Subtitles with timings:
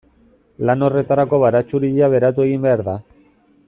[0.69, 3.01] Lan horretarako baratxuria beratu egin behar da.